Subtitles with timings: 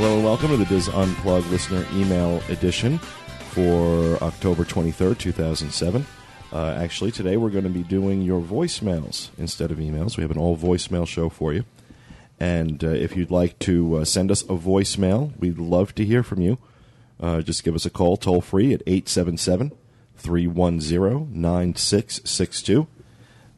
[0.00, 2.96] Hello and welcome to the DIS Unplugged listener email edition
[3.50, 6.06] for October 23rd, 2007.
[6.50, 10.16] Uh, actually, today we're going to be doing your voicemails instead of emails.
[10.16, 11.66] We have an all voicemail show for you.
[12.40, 16.22] And uh, if you'd like to uh, send us a voicemail, we'd love to hear
[16.22, 16.56] from you.
[17.20, 19.70] Uh, just give us a call toll free at 877
[20.16, 22.86] 310 9662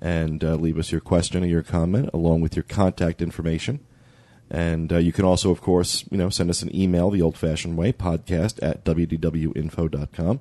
[0.01, 3.79] and uh, leave us your question or your comment along with your contact information.
[4.53, 7.75] And uh, you can also, of course, you know, send us an email the old-fashioned
[7.75, 10.41] way, podcast at wdwinfo.com.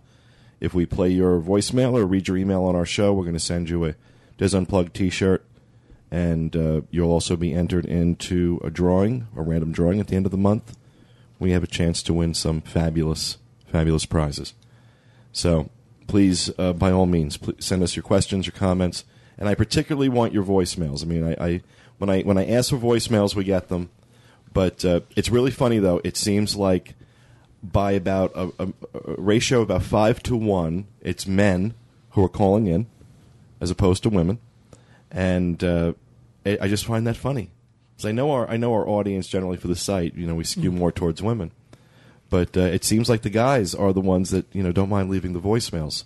[0.59, 3.39] If we play your voicemail or read your email on our show, we're going to
[3.39, 3.95] send you a
[4.37, 5.45] DIS Unplugged T-shirt,
[6.11, 10.25] and uh, you'll also be entered into a drawing, a random drawing at the end
[10.25, 10.75] of the month.
[11.39, 14.53] We have a chance to win some fabulous, fabulous prizes.
[15.31, 15.69] So
[16.07, 19.05] please, uh, by all means, send us your questions, your comments,
[19.37, 21.01] and I particularly want your voicemails.
[21.01, 21.61] I mean, I, I
[21.97, 23.89] when I when I ask for voicemails, we get them.
[24.53, 26.01] But uh, it's really funny though.
[26.03, 26.95] It seems like
[27.63, 31.73] by about a, a, a ratio of about five to one, it's men
[32.11, 32.87] who are calling in
[33.61, 34.39] as opposed to women,
[35.11, 35.93] and uh,
[36.45, 37.51] I I just find that funny.
[37.97, 40.15] 'Cause I know our I know our audience generally for the site.
[40.15, 41.51] You know, we skew more towards women,
[42.31, 45.09] but uh, it seems like the guys are the ones that you know don't mind
[45.09, 46.03] leaving the voicemails.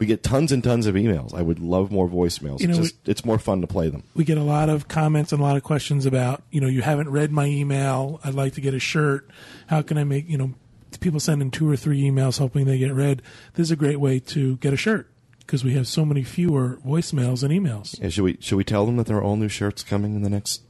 [0.00, 1.34] We get tons and tons of emails.
[1.34, 2.60] I would love more voicemails.
[2.60, 4.02] You know, it's, just, it's more fun to play them.
[4.14, 6.80] we get a lot of comments and a lot of questions about you know you
[6.82, 9.28] haven't read my email i'd like to get a shirt
[9.68, 10.54] how can i make you know
[11.00, 13.20] people sending two or three emails hoping they get read
[13.54, 15.06] this is a great way to get a shirt
[15.40, 18.86] because we have so many fewer voicemails and emails Yeah, should we should we tell
[18.86, 20.62] them that there are all new shirts coming in the next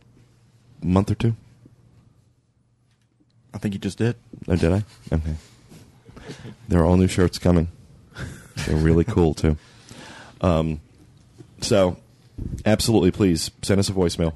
[0.82, 1.36] month or two?
[3.54, 4.16] I think you just did.
[4.48, 4.84] Oh, did I?
[5.12, 5.34] Okay.
[6.68, 7.68] There are all new shirts coming.
[8.66, 9.56] They're really cool too.
[10.40, 10.80] Um,
[11.60, 11.96] so,
[12.64, 14.34] absolutely, please send us a voicemail.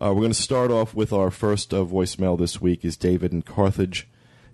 [0.00, 2.84] Uh, we're going to start off with our first uh, voicemail this week.
[2.84, 4.06] Is David in Carthage,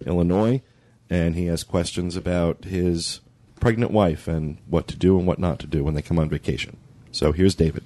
[0.07, 0.63] Illinois,
[1.11, 3.21] and he has questions about his
[3.61, 6.29] pregnant wife and what to do and what not to do when they come on
[6.29, 6.77] vacation.
[7.13, 7.85] So here's David.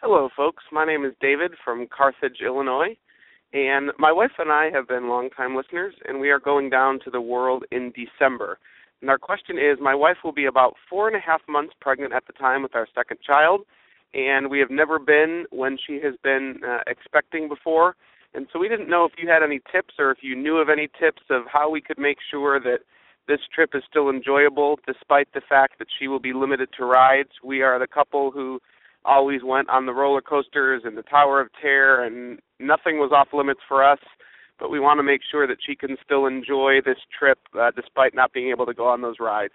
[0.00, 0.64] Hello, folks.
[0.70, 2.96] My name is David from Carthage, Illinois,
[3.52, 7.10] and my wife and I have been longtime listeners, and we are going down to
[7.10, 8.58] the world in December.
[9.00, 12.12] And our question is my wife will be about four and a half months pregnant
[12.12, 13.62] at the time with our second child,
[14.14, 17.94] and we have never been when she has been uh, expecting before.
[18.34, 20.68] And so we didn't know if you had any tips or if you knew of
[20.68, 22.80] any tips of how we could make sure that
[23.26, 27.30] this trip is still enjoyable despite the fact that she will be limited to rides.
[27.44, 28.60] We are the couple who
[29.04, 33.28] always went on the roller coasters and the Tower of Terror, and nothing was off
[33.32, 34.00] limits for us.
[34.58, 38.14] But we want to make sure that she can still enjoy this trip uh, despite
[38.14, 39.54] not being able to go on those rides.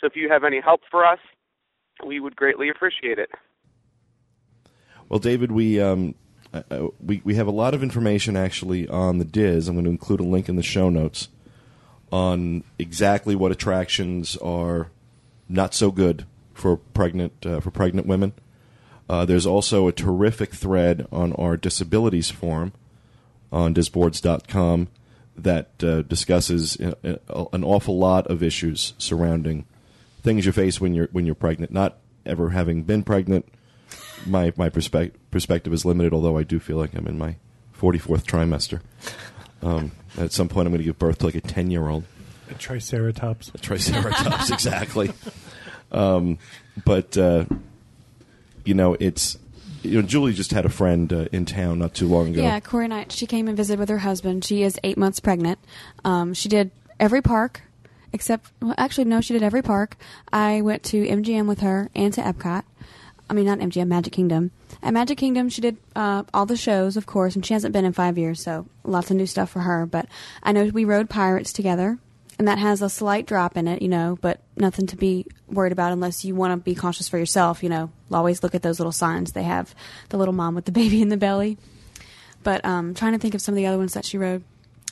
[0.00, 1.20] So if you have any help for us,
[2.04, 3.30] we would greatly appreciate it.
[5.08, 6.14] Well, David, we um,
[6.52, 9.68] uh, uh, we we have a lot of information actually on the DIS.
[9.68, 11.28] I'm going to include a link in the show notes
[12.10, 14.90] on exactly what attractions are
[15.48, 18.32] not so good for pregnant uh, for pregnant women.
[19.08, 22.72] Uh, there's also a terrific thread on our disabilities forum
[23.52, 24.88] on disboards.com
[25.36, 29.64] that uh, discusses uh, uh, an awful lot of issues surrounding
[30.22, 31.72] things you face when you're when you're pregnant.
[31.72, 33.46] Not ever having been pregnant,
[34.26, 36.12] my my perspective perspective is limited.
[36.12, 37.36] Although I do feel like I'm in my
[37.78, 38.80] 44th trimester.
[39.62, 42.04] Um, at some point, I'm going to give birth to like a 10 year old.
[42.50, 43.50] A triceratops.
[43.54, 45.12] A triceratops, exactly.
[45.92, 46.38] Um,
[46.84, 47.44] but uh,
[48.64, 49.38] you know, it's
[49.82, 52.42] you know, Julie just had a friend uh, in town not too long ago.
[52.42, 54.44] Yeah, Corey I, she came and visited with her husband.
[54.44, 55.58] She is eight months pregnant.
[56.04, 57.62] Um, she did every park
[58.12, 59.96] except, well, actually, no, she did every park.
[60.32, 62.64] I went to MGM with her and to Epcot.
[63.28, 64.50] I mean, not MGM, Magic Kingdom.
[64.82, 67.84] At Magic Kingdom, she did uh, all the shows, of course, and she hasn't been
[67.84, 69.86] in five years, so lots of new stuff for her.
[69.86, 70.06] But
[70.42, 71.98] I know we rode Pirates together,
[72.40, 75.72] and that has a slight drop in it, you know, but nothing to be worried
[75.72, 77.90] about unless you want to be cautious for yourself, you know.
[78.10, 79.32] Always look at those little signs.
[79.32, 79.74] They have
[80.08, 81.58] the little mom with the baby in the belly.
[82.42, 84.42] But um, trying to think of some of the other ones that she rode.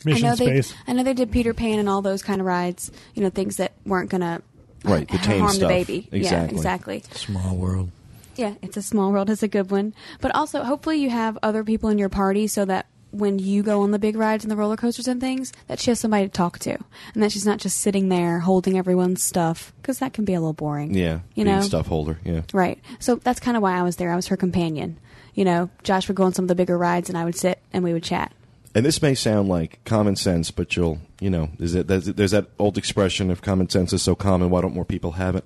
[0.05, 0.73] Mission I know Space.
[0.73, 2.93] They, I know they did Peter Pan and all those kind of rides.
[3.15, 4.43] You know, things that weren't gonna
[4.85, 5.69] Right, the tame harm stuff.
[5.71, 6.09] the baby.
[6.13, 6.57] Yeah, Exactly.
[6.57, 7.03] exactly.
[7.13, 7.91] Small world.
[8.37, 9.31] Yeah, it's a small world.
[9.31, 9.95] It's a good one.
[10.21, 13.83] But also, hopefully, you have other people in your party so that when you go
[13.83, 16.31] on the big rides and the roller coasters and things, that she has somebody to
[16.31, 16.77] talk to,
[17.15, 20.41] and that she's not just sitting there holding everyone's stuff because that can be a
[20.41, 20.95] little boring.
[20.95, 22.19] Yeah, you know, stuff holder.
[22.25, 22.79] Yeah, Right.
[22.99, 24.13] So that's kind of why I was there.
[24.13, 24.99] I was her companion.
[25.35, 27.61] You know, Josh would go on some of the bigger rides, and I would sit
[27.73, 28.33] and we would chat.
[28.75, 32.49] and this may sound like common sense, but you'll, you know, there's that, there's, that
[32.59, 35.45] old expression: if common sense is so common, why don't more people have it?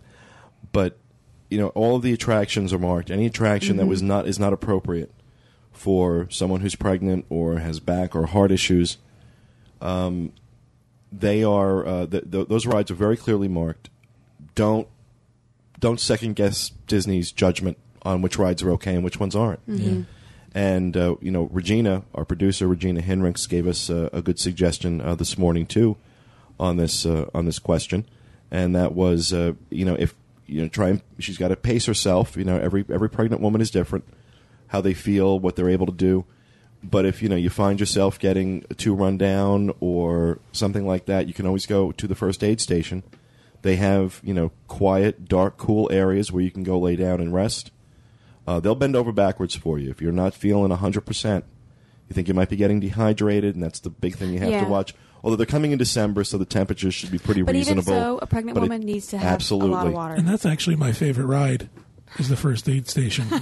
[0.73, 0.99] But
[1.51, 3.11] you know, all of the attractions are marked.
[3.11, 3.91] Any attraction that mm-hmm.
[3.91, 5.13] was not is not appropriate
[5.83, 8.99] for someone who's pregnant or has back or heart issues.
[9.81, 10.33] Um,
[11.11, 13.91] they are uh, th- th- those rides are very clearly marked.
[14.55, 14.87] Don't
[15.81, 19.59] don't second guess Disney's judgment on which rides are okay and which ones aren't.
[19.67, 20.03] Yeah.
[20.55, 25.01] And uh, you know, Regina, our producer, Regina Henricks, gave us uh, a good suggestion
[25.01, 25.97] uh, this morning too
[26.61, 28.07] on this uh, on this question,
[28.53, 30.15] and that was uh, you know if
[30.47, 32.37] you know try and she's got to pace herself.
[32.37, 34.05] You know, every every pregnant woman is different,
[34.73, 36.25] how they feel, what they're able to do.
[36.83, 41.29] But if you know you find yourself getting too run down or something like that,
[41.29, 43.05] you can always go to the first aid station.
[43.63, 47.33] They have you know quiet, dark, cool areas where you can go lay down and
[47.33, 47.71] rest.
[48.47, 51.45] Uh, they'll bend over backwards for you if you're not feeling hundred percent.
[52.09, 54.65] You think you might be getting dehydrated, and that's the big thing you have Yeah.
[54.65, 54.93] to watch.
[55.23, 58.19] Although they're coming in December, so the temperatures should be pretty But even reasonable.
[58.19, 59.87] so, a pregnant But it- woman needs to have a lot absolutely.
[59.87, 60.15] of water.
[60.15, 61.69] And that's actually my favorite ride.
[62.19, 63.27] Is the first aid station.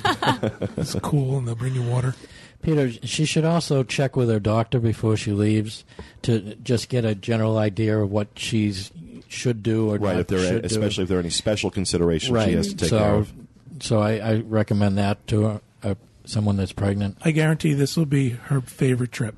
[0.77, 2.15] it's cool, and they'll bring you water.
[2.63, 5.85] Peter, she should also check with her doctor before she leaves
[6.23, 8.93] to just get a general idea of what she's
[9.29, 10.67] should do or right, not if there, should do.
[10.67, 12.49] especially if there are any special considerations right.
[12.49, 13.33] she has to take so, care of.
[13.81, 15.95] so I, I recommend that to uh, uh,
[16.25, 17.17] someone that's pregnant.
[17.23, 19.37] I guarantee this will be her favorite trip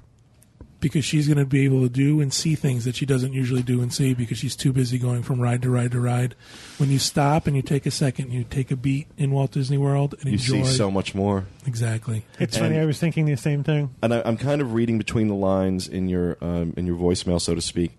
[0.82, 3.62] because she's going to be able to do and see things that she doesn't usually
[3.62, 6.34] do and see because she's too busy going from ride to ride to ride.
[6.76, 9.78] When you stop and you take a second, you take a beat in Walt Disney
[9.78, 10.64] World and You enjoy.
[10.68, 11.46] see so much more.
[11.66, 12.24] exactly.
[12.38, 12.78] It's And- funny.
[12.78, 13.90] I was thinking the same thing.
[14.02, 17.40] and I, I'm kind of reading between the lines in your um, in your voicemail,
[17.40, 17.92] so to speak,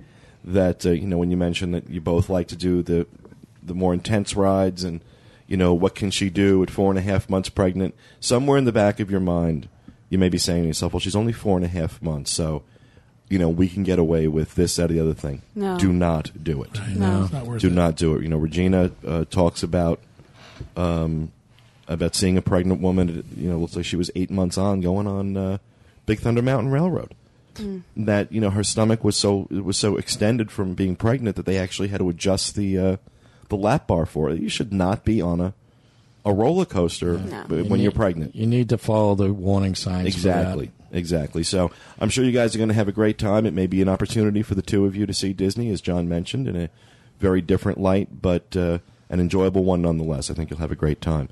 [0.44, 3.08] that uh, you know when you mentioned that you both like to do the
[3.66, 5.00] the more intense rides, and
[5.48, 7.96] you know what can she do at four and a half months pregnant?
[8.20, 9.70] Somewhere in the back of your mind,
[10.10, 12.64] you may be saying to yourself, "Well, she's only four and a half months, so
[13.30, 15.78] you know we can get away with this, that, or the other thing." No.
[15.78, 16.70] Do not do it.
[16.96, 17.24] No.
[17.24, 17.74] It's not worth Do it.
[17.74, 18.24] not do it.
[18.24, 20.00] You know, Regina uh, talks about
[20.76, 21.32] um,
[21.88, 23.24] about seeing a pregnant woman.
[23.36, 25.58] You know, looks like she was eight months on, going on uh,
[26.06, 27.14] Big Thunder Mountain Railroad.
[27.96, 31.46] That you know, her stomach was so it was so extended from being pregnant that
[31.46, 32.98] they actually had to adjust the uh,
[33.50, 34.42] the lap bar for it.
[34.42, 35.54] You should not be on a
[36.26, 37.44] a roller coaster No.
[37.48, 38.36] b- You when you're pregnant.
[38.36, 40.16] You need to follow the warning signs.
[40.16, 40.40] for that.
[40.40, 40.72] Exactly.
[40.94, 41.44] Exactly.
[41.44, 43.46] So I'm sure you guys are going to have a great time.
[43.46, 46.08] It may be an opportunity for the two of you to see Disney, as John
[46.08, 46.70] mentioned, in a
[47.20, 48.78] very different light, but uh,
[49.10, 50.30] an enjoyable one nonetheless.
[50.30, 51.30] I think you'll have a great time.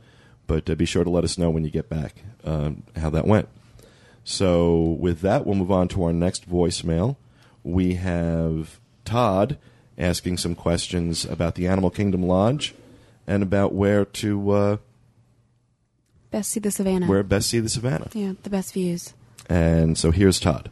[0.48, 3.28] But uh, be sure to let us know when you get back um, how that
[3.28, 3.48] went.
[4.24, 7.16] So with that, we'll move on to our next voicemail.
[7.64, 9.58] We have Todd
[9.98, 12.74] asking some questions about the Animal Kingdom Lodge
[13.28, 14.78] and about where to uh,
[16.32, 17.08] Best see the savannah.
[17.08, 18.08] where best see the savannah.
[18.14, 19.14] yeah, the best views.
[19.50, 20.72] And so here's Todd.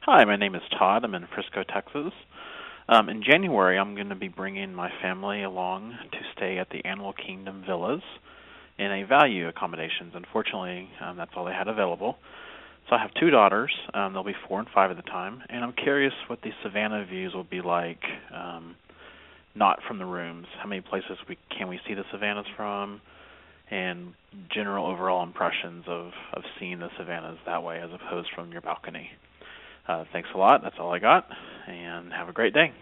[0.00, 1.04] Hi, my name is Todd.
[1.04, 2.12] I'm in Frisco, Texas.
[2.88, 6.84] Um, in January, I'm going to be bringing my family along to stay at the
[6.84, 8.02] Animal Kingdom Villas
[8.78, 10.12] in a value accommodations.
[10.14, 12.18] Unfortunately, um, that's all they had available.
[12.88, 13.72] So I have two daughters.
[13.94, 17.06] Um, they'll be four and five at the time, and I'm curious what the Savannah
[17.06, 18.76] views will be like, um,
[19.54, 20.46] not from the rooms.
[20.58, 23.00] How many places we can we see the Savannahs from,
[23.74, 24.14] and
[24.50, 29.10] general overall impressions of of seeing the savannas that way as opposed from your balcony.
[29.86, 30.62] Uh, thanks a lot.
[30.62, 31.28] That's all I got,
[31.66, 32.72] and have a great day.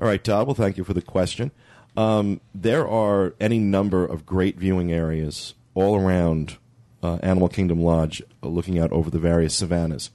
[0.00, 0.46] All right, Todd.
[0.46, 1.50] Well, thank you for the question.
[1.96, 6.56] Um, there are any number of great viewing areas all around
[7.02, 10.10] uh, Animal Kingdom Lodge, uh, looking out over the various savannas.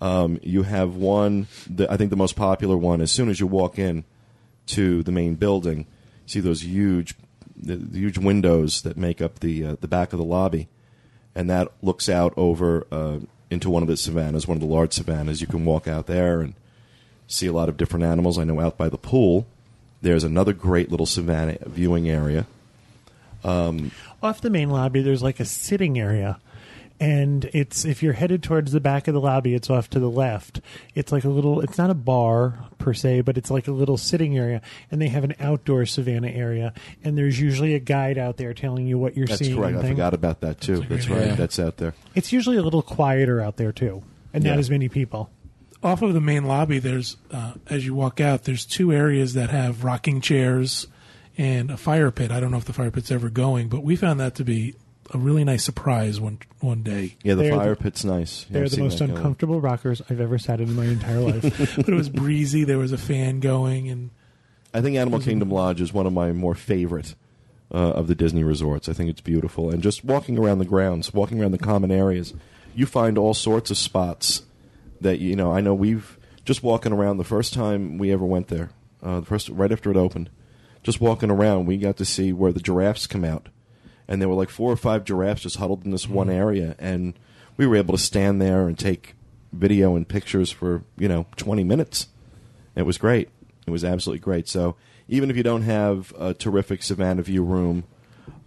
[0.00, 1.46] Um, you have one.
[1.68, 3.00] The, I think the most popular one.
[3.00, 4.04] As soon as you walk in
[4.68, 5.84] to the main building, you
[6.26, 7.14] see those huge,
[7.56, 10.68] the, the huge windows that make up the uh, the back of the lobby,
[11.34, 13.18] and that looks out over uh,
[13.50, 15.40] into one of the savannas, one of the large savannas.
[15.40, 16.54] You can walk out there and
[17.26, 18.38] see a lot of different animals.
[18.38, 19.46] I know out by the pool,
[20.02, 22.46] there's another great little savanna viewing area.
[24.22, 26.38] Off the main lobby, there's like a sitting area.
[27.00, 30.08] And it's if you're headed towards the back of the lobby, it's off to the
[30.08, 30.60] left.
[30.94, 31.60] It's like a little.
[31.60, 35.08] It's not a bar per se, but it's like a little sitting area, and they
[35.08, 36.72] have an outdoor savannah area.
[37.02, 39.56] And there's usually a guide out there telling you what you're That's seeing.
[39.56, 39.70] correct.
[39.72, 39.94] and I things.
[39.96, 40.76] forgot about that too.
[40.76, 41.22] That's That's right.
[41.22, 41.36] idea.
[41.36, 41.94] That's out there.
[42.14, 44.50] It's usually a little quieter out there too, and Yeah.
[44.50, 45.30] not as many people.
[45.82, 49.50] Off of the main lobby, there's uh, as you walk out, there's two areas that
[49.50, 50.86] have rocking chairs
[51.36, 52.30] and a fire pit.
[52.30, 54.76] I don't know if the fire pit's ever going, but we found that to be
[55.12, 57.16] a really nice surprise one one day.
[57.22, 58.46] Yeah, the They're fire the- pit's nice.
[58.48, 59.16] Yeah, They're I've the seen most that going.
[59.18, 61.76] uncomfortable rockers I've ever sat in in my entire life.
[61.76, 62.64] but it was breezy.
[62.64, 64.10] There was a fan going, and
[64.72, 67.14] I think Animal Kingdom Lodge is one of my more favorite
[67.72, 68.88] uh, of the Disney resorts.
[68.88, 72.32] I think it's beautiful, and just walking around the grounds, walking around the common areas,
[72.74, 74.42] you find all sorts of spots
[75.00, 75.52] that you know.
[75.52, 78.70] I know we've just walking around the first time we ever went there,
[79.02, 80.28] uh, the first right after it opened,
[80.82, 83.48] just walking around, we got to see where the giraffes come out,
[84.08, 87.14] and there were like four or five giraffes just huddled in this one area, and
[87.56, 89.14] we were able to stand there and take
[89.52, 92.08] video and pictures for you know 20 minutes.
[92.74, 93.28] It was great.
[93.66, 94.48] It was absolutely great.
[94.48, 94.76] So
[95.08, 97.84] even if you don't have a terrific Savannah View room,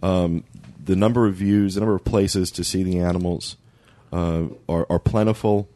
[0.02, 0.44] um,
[0.84, 3.56] the number of views, the number of places to see the animals
[4.12, 5.68] uh, are, are plentiful.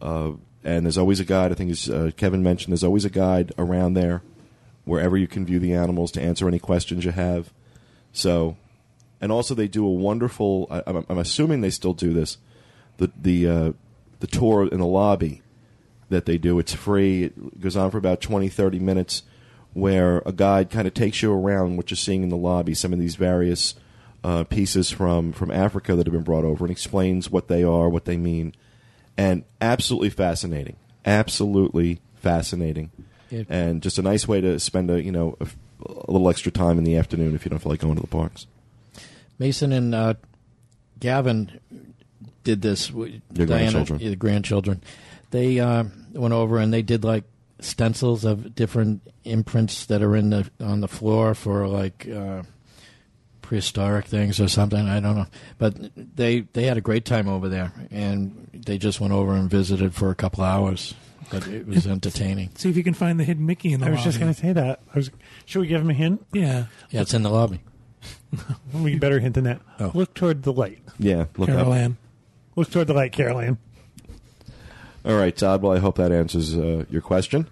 [0.00, 0.32] Uh,
[0.64, 1.52] and there's always a guide.
[1.52, 4.22] I think as uh, Kevin mentioned, there's always a guide around there
[4.84, 7.52] wherever you can view the animals to answer any questions you have.
[8.12, 8.56] So,
[9.20, 10.66] and also they do a wonderful.
[10.70, 12.38] I, I'm, I'm assuming they still do this.
[12.98, 13.72] The the uh,
[14.20, 15.42] the tour in the lobby
[16.08, 16.58] that they do.
[16.58, 17.24] It's free.
[17.24, 19.22] It goes on for about 20, 30 minutes,
[19.72, 22.74] where a guide kind of takes you around what you're seeing in the lobby.
[22.74, 23.74] Some of these various
[24.24, 27.88] uh, pieces from from Africa that have been brought over and explains what they are,
[27.88, 28.54] what they mean,
[29.16, 30.76] and absolutely fascinating.
[31.04, 32.90] Absolutely fascinating.
[33.30, 35.46] It- and just a nice way to spend a you know a,
[35.84, 38.06] a little extra time in the afternoon if you don't feel like going to the
[38.06, 38.46] parks.
[39.38, 40.14] Mason and uh,
[41.00, 41.60] Gavin
[42.44, 42.88] did this.
[42.88, 44.00] w- Your Diana- grandchildren.
[44.00, 44.82] yeah, the grandchildren.
[45.30, 47.24] They uh, went over and they did like
[47.60, 52.42] stencils of different imprints that are in the on the floor for like uh,
[53.42, 54.88] prehistoric things or something.
[54.88, 55.26] I don't know,
[55.58, 55.74] but
[56.16, 59.94] they they had a great time over there, and they just went over and visited
[59.94, 60.94] for a couple hours.
[61.30, 62.50] But it was entertaining.
[62.54, 64.38] See if you can find the hidden Mickey in the I was just going to
[64.40, 64.80] say that.
[64.94, 65.10] I was.
[65.44, 66.24] Should we give him a hint?
[66.32, 66.66] Yeah.
[66.90, 67.60] Yeah, it's in the lobby.
[68.72, 69.60] We can better hint than that.
[69.80, 69.90] Oh.
[69.94, 70.78] Look toward the light.
[70.98, 71.78] Yeah, look Carol up.
[71.78, 71.96] Ann.
[72.54, 73.58] Look toward the light, Carol Ann.
[75.04, 75.62] All right, Todd.
[75.62, 77.48] Well, I hope that answers uh, your question.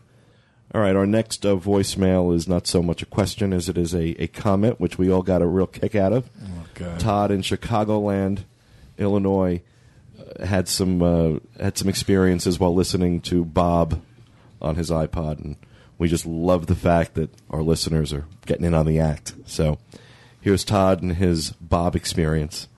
[0.75, 3.95] All right, our next uh, voicemail is not so much a question as it is
[3.95, 6.29] a, a comment, which we all got a real kick out of.
[6.43, 6.99] Oh, God.
[6.99, 8.41] Todd in Chicagoland,
[8.99, 9.62] Illinois,
[10.19, 14.03] uh, had some uh, had some experiences while listening to Bob
[14.61, 15.57] on his iPod, and
[15.97, 19.35] we just love the fact that our listeners are getting in on the act.
[19.47, 19.79] So,
[20.44, 22.68] here's Todd and his Bob experience.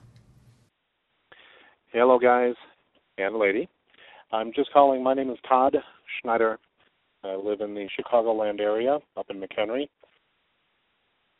[1.91, 2.55] Hello, guys
[3.17, 3.67] and lady.
[4.31, 5.03] I'm just calling.
[5.03, 5.75] My name is Todd
[6.21, 6.59] Schneider.
[7.25, 9.89] I live in the Chicagoland area up in McHenry.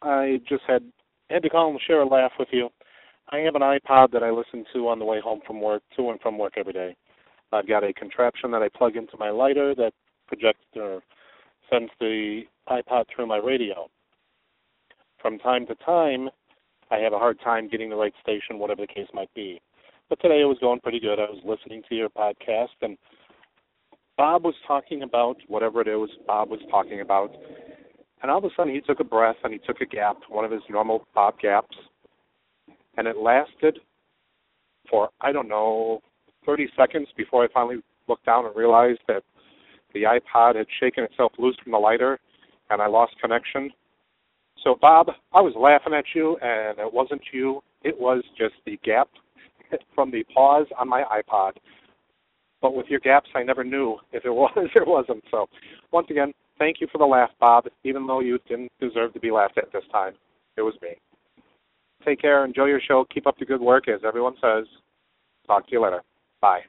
[0.02, 0.84] I just had
[1.30, 2.70] had to call and share a laugh with you.
[3.30, 6.10] I have an iPod that I listen to on the way home from work, to
[6.10, 6.96] and from work every day.
[7.54, 9.94] I've got a contraption that I plug into my lighter that
[10.28, 11.02] projects or
[11.70, 13.90] sends the iPod through my radio.
[15.22, 16.30] From time to time,
[16.92, 19.62] I have a hard time getting the right station, whatever the case might be.
[20.10, 21.20] But today it was going pretty good.
[21.20, 22.98] I was listening to your podcast, and
[24.18, 27.32] Bob was talking about whatever it was Bob was talking about.
[28.22, 30.46] And all of a sudden he took a breath and he took a gap, one
[30.46, 31.76] of his normal Bob gaps.
[32.98, 33.80] And it lasted
[34.90, 36.02] for, I don't know,
[36.46, 39.24] 30 seconds before I finally looked down and realized that
[39.94, 42.20] the iPod had shaken itself loose from the lighter
[42.70, 43.72] and I lost connection.
[44.68, 47.64] So, Bob, I was laughing at you, and it wasn't you.
[47.84, 49.08] It was just the gap
[49.96, 51.54] from the pause on my iPod.
[52.62, 55.24] But with your gaps, I never knew if it was or wasn't.
[55.32, 55.48] So,
[55.94, 59.32] once again, thank you for the laugh, Bob, even though you didn't deserve to be
[59.32, 60.16] laughed at this time.
[60.58, 60.98] It was me.
[62.04, 62.44] Take care.
[62.44, 63.06] Enjoy your show.
[63.14, 64.66] Keep up the good work, as everyone says.
[65.48, 66.02] Talk to you later.
[66.42, 66.60] Bye.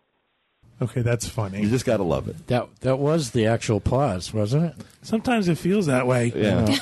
[0.81, 1.61] Okay, that's funny.
[1.61, 2.47] You just got to love it.
[2.47, 4.87] That that was the actual pause, wasn't it?
[5.03, 6.33] Sometimes it feels that way.
[6.35, 6.77] Yeah.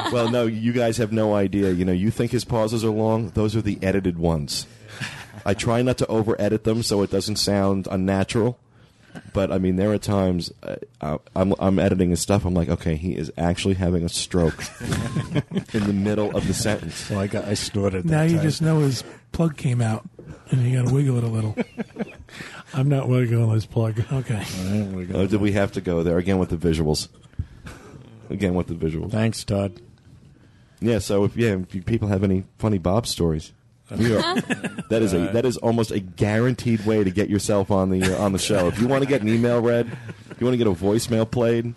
[0.12, 1.70] well, no, you guys have no idea.
[1.70, 3.30] You know, you think his pauses are long.
[3.30, 4.66] Those are the edited ones.
[5.44, 8.58] I try not to over edit them so it doesn't sound unnatural.
[9.32, 12.44] But I mean, there are times uh, I- I'm, I'm editing his stuff.
[12.44, 14.62] I'm like, okay, he is actually having a stroke
[15.72, 16.96] in the middle of the sentence.
[16.96, 18.04] So I got I snorted.
[18.04, 18.44] Now that you time.
[18.44, 20.06] just know his plug came out,
[20.50, 21.56] and you got to wiggle it a little.
[22.74, 24.02] I'm not wiggling this plug.
[24.12, 24.44] Okay.
[25.14, 27.08] Oh, did we have to go there again with the visuals?
[28.30, 29.12] Again with the visuals.
[29.12, 29.80] Thanks, Todd.
[30.80, 30.98] Yeah.
[30.98, 33.52] So if yeah, if you people have any funny Bob stories,
[33.90, 34.20] we are,
[34.90, 38.22] that is a that is almost a guaranteed way to get yourself on the uh,
[38.22, 38.66] on the show.
[38.66, 39.86] If you want to get an email read,
[40.30, 41.72] if you want to get a voicemail played,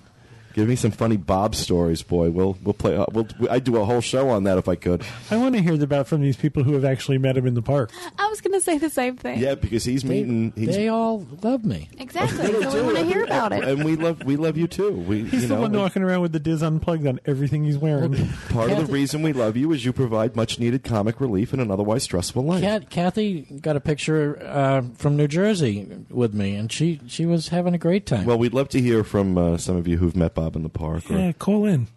[0.53, 2.29] give me some funny Bob stories, boy.
[2.29, 2.95] We'll we'll play.
[2.95, 5.03] Uh, we'll I'd do a whole show on that if I could.
[5.31, 7.61] I want to hear about from these people who have actually met him in the
[7.61, 7.91] park.
[8.17, 9.39] I was going to say the same thing.
[9.39, 10.53] Yeah, because he's They, meeting.
[10.55, 11.89] He's, they all love me.
[11.97, 12.45] Exactly.
[12.63, 13.63] so we want to hear about it.
[13.63, 14.91] and we love we love you too.
[14.91, 17.77] We He's you the know, one walking around with the DIS unplugged on everything he's
[17.77, 18.13] wearing.
[18.49, 21.53] part of the Kathy- reason we love you is you provide much needed comic relief
[21.53, 22.61] in an otherwise stressful life.
[22.61, 27.49] Kat, Kathy got a picture uh, from New Jersey with me, and she, she was
[27.49, 28.25] having a great time.
[28.25, 30.69] Well, we'd love to hear from uh, some of you who've met Bob in the
[30.69, 31.09] park.
[31.11, 31.87] or- Yeah, call in.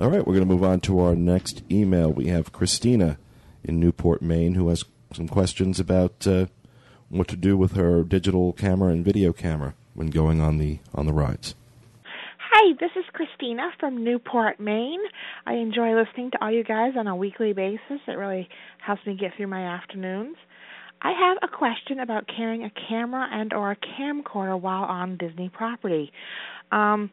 [0.00, 2.12] All right, we're going to move on to our next email.
[2.12, 3.16] We have Christina
[3.62, 6.46] in Newport, Maine, who has some questions about uh,
[7.08, 11.06] what to do with her digital camera and video camera when going on the on
[11.06, 11.54] the rides.
[12.50, 15.00] Hi, this is Christina from Newport, Maine.
[15.46, 18.00] I enjoy listening to all you guys on a weekly basis.
[18.08, 18.48] It really
[18.84, 20.36] helps me get through my afternoons.
[21.02, 25.50] I have a question about carrying a camera and or a camcorder while on Disney
[25.50, 26.10] property.
[26.72, 27.12] Um,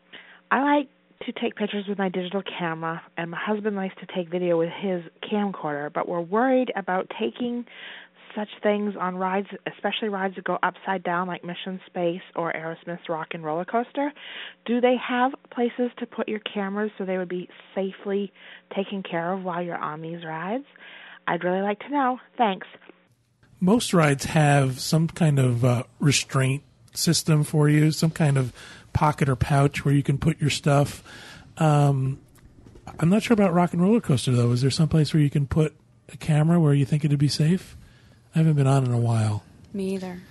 [0.53, 0.89] I like
[1.25, 4.69] to take pictures with my digital camera, and my husband likes to take video with
[4.69, 7.65] his camcorder, but we're worried about taking
[8.35, 13.09] such things on rides, especially rides that go upside down like Mission Space or Aerosmith's
[13.09, 14.13] Rock and Roller Coaster?
[14.67, 18.31] Do they have places to put your cameras so they would be safely
[18.75, 20.65] taken care of while you're on these rides?
[21.27, 22.19] I'd really like to know.
[22.37, 22.67] Thanks.
[23.59, 26.61] Most rides have some kind of uh, restraint
[26.93, 28.53] system for you, some kind of
[28.93, 31.03] pocket or pouch where you can put your stuff.
[31.57, 32.19] Um,
[32.99, 34.51] I'm not sure about Rock and Roller Coaster though.
[34.51, 35.75] Is there some place where you can put
[36.11, 37.75] a camera where you think it'd be safe?
[38.35, 39.43] I haven't been on in a while.
[39.73, 40.21] Me either.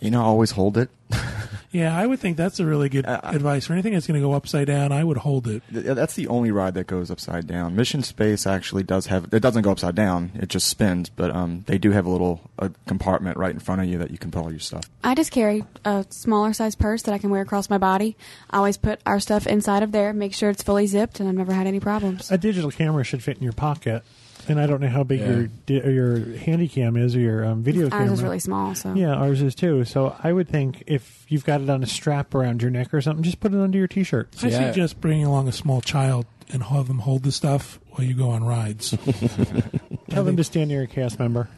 [0.00, 0.90] You know, always hold it.
[1.70, 3.66] Yeah, I would think that's a really good Uh, advice.
[3.66, 5.62] For anything that's going to go upside down, I would hold it.
[5.72, 7.76] Th- That's the only ride that goes upside down.
[7.76, 9.32] Mission Space actually does have.
[9.34, 10.30] It doesn't go upside down.
[10.34, 11.10] It just spins.
[11.10, 14.10] But um, they do have a little a compartment right in front of you that
[14.10, 14.84] you can put all your stuff.
[15.04, 18.16] I just carry a smaller size purse that I can wear across my body.
[18.50, 21.34] I always put our stuff inside of there, make sure it's fully zipped, and I've
[21.34, 22.30] never had any problems.
[22.30, 24.02] A digital camera should fit in your pocket.
[24.46, 25.46] And I don't know how big Yeah.
[25.66, 28.12] your your handy cam is or your um, video Ours camera.
[28.12, 29.84] is really small, so Yeah, ours is too.
[29.84, 33.00] So I would think if you've got it on a strap around your neck or
[33.00, 34.28] something, just put it under your t-shirt.
[34.42, 38.14] I suggest bringing along a small child and have them hold the stuff while you
[38.14, 38.90] go on rides.
[40.10, 41.48] Tell them to stand near a cast member.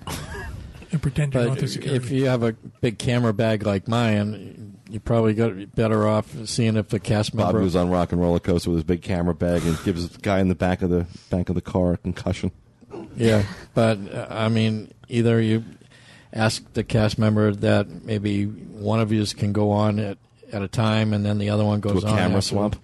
[0.90, 2.04] and pretend you're But going through security.
[2.04, 6.76] if you have a big camera bag like mine, you probably got better off seeing
[6.76, 9.34] if the cast Bob member goes on rock and roller coaster with his big camera
[9.34, 11.96] bag and gives the guy in the back of the back of the car a
[11.98, 12.50] concussion.
[13.20, 15.64] Yeah, but uh, I mean, either you
[16.32, 20.18] ask the cast member that maybe one of you can go on at,
[20.52, 22.16] at a time, and then the other one goes a on.
[22.16, 22.76] camera swap?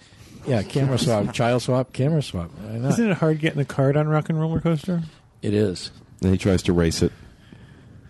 [0.46, 2.50] Yeah, camera swap, child swap, camera swap.
[2.60, 2.92] Why not?
[2.92, 5.02] Isn't it hard getting the card on Rock and Roller Coaster?
[5.42, 5.90] It is.
[6.20, 7.12] Then he tries to race it,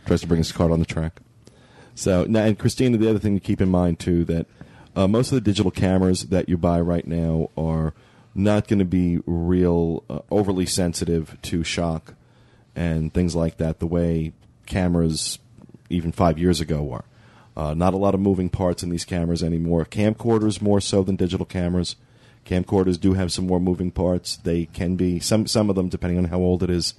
[0.07, 1.21] tries to bring his card on the track.
[1.95, 4.47] So now, and Christina, the other thing to keep in mind too that
[4.95, 7.95] uh, most of the digital cameras that you buy right now are
[8.35, 12.15] not going to be real uh, overly sensitive to shock
[12.77, 13.81] and things like that.
[13.81, 14.33] The way
[14.67, 15.41] cameras
[15.91, 17.05] even five years ago were.
[17.57, 19.87] Uh, not a lot of moving parts in these cameras anymore.
[19.87, 21.97] Camcorders more so than digital cameras.
[22.45, 24.37] Camcorders do have some more moving parts.
[24.37, 26.95] They can be some some of them, depending on how old it is,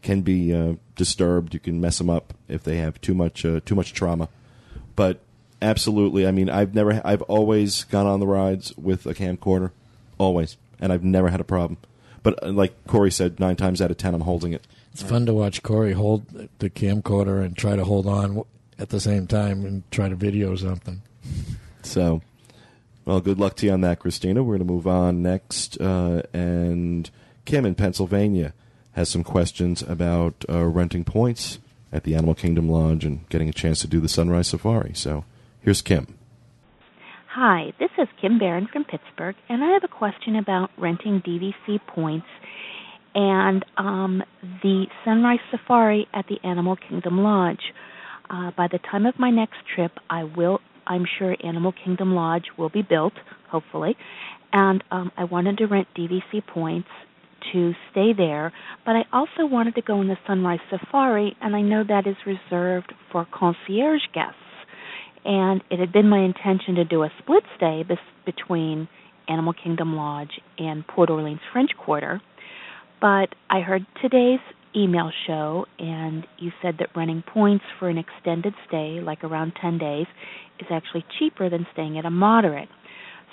[0.00, 1.52] can be uh, disturbed.
[1.54, 4.28] You can mess them up if they have too much uh, too much trauma.
[4.94, 5.20] But
[5.60, 9.72] absolutely, I mean, I've never, I've always gone on the rides with a camcorder,
[10.18, 11.78] always, and I've never had a problem.
[12.22, 14.66] But uh, like Corey said, nine times out of ten, I'm holding it.
[14.92, 18.42] It's fun to watch Corey hold the camcorder and try to hold on
[18.78, 21.02] at the same time and try to video something.
[21.82, 22.22] So,
[23.04, 24.42] well, good luck to you on that, Christina.
[24.42, 25.80] We're going to move on next.
[25.80, 27.08] Uh, and
[27.44, 28.52] Kim in Pennsylvania
[28.92, 31.58] has some questions about uh, renting points
[31.92, 34.92] at the Animal Kingdom Lodge and getting a chance to do the Sunrise Safari.
[34.94, 35.24] So,
[35.60, 36.18] here's Kim.
[37.28, 41.80] Hi, this is Kim Barron from Pittsburgh, and I have a question about renting DVC
[41.86, 42.26] points
[43.14, 44.22] and um,
[44.62, 47.72] the Sunrise Safari at the Animal Kingdom Lodge.
[48.28, 50.60] Uh, by the time of my next trip, I will.
[50.86, 53.12] I'm sure Animal Kingdom Lodge will be built,
[53.48, 53.96] hopefully,
[54.52, 56.88] and um, I wanted to rent DVC points
[57.52, 58.52] to stay there.
[58.84, 62.16] But I also wanted to go on the Sunrise Safari, and I know that is
[62.26, 64.36] reserved for concierge guests
[65.24, 68.88] and it had been my intention to do a split stay bes- between
[69.28, 72.20] Animal Kingdom Lodge and Port Orleans French Quarter.
[73.00, 74.40] But I heard today's
[74.76, 79.78] email show, and you said that renting points for an extended stay, like around 10
[79.78, 80.06] days,
[80.58, 82.68] is actually cheaper than staying at a moderate.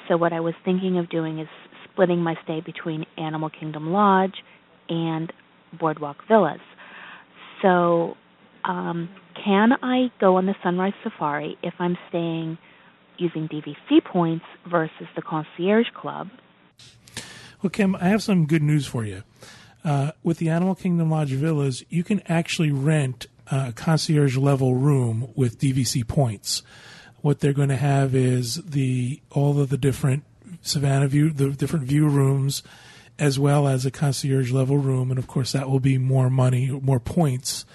[0.08, 1.48] So, what I was thinking of doing is
[1.84, 4.36] splitting my stay between Animal Kingdom Lodge
[4.88, 5.34] and
[5.78, 6.60] Boardwalk Villas.
[7.62, 8.14] So,
[8.64, 9.10] um,
[9.44, 12.58] can I go on the Sunrise Safari if I'm staying
[13.18, 16.28] using DVC points versus the Concierge Club?
[17.62, 19.24] Well, Kim, I have some good news for you.
[19.84, 25.30] Uh, with the Animal Kingdom Lodge Villas, you can actually rent a concierge level room
[25.36, 26.62] with DVC points.
[27.22, 30.24] What they're going to have is the all of the different
[30.62, 32.62] Savannah view, the different view rooms,
[33.18, 36.70] as well as a concierge level room, and of course that will be more money,
[36.70, 37.66] more points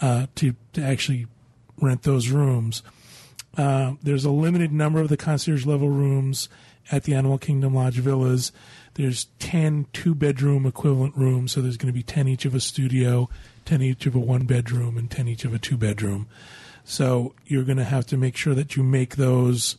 [0.00, 1.26] uh, to to actually
[1.78, 2.82] rent those rooms.
[3.56, 6.48] Uh, there's a limited number of the concierge level rooms
[6.90, 8.52] at the Animal Kingdom Lodge Villas.
[8.94, 12.60] There's 10 two bedroom equivalent rooms, so there's going to be 10 each of a
[12.60, 13.28] studio,
[13.64, 16.28] 10 each of a one bedroom, and 10 each of a two bedroom.
[16.84, 19.76] So you're going to have to make sure that you make those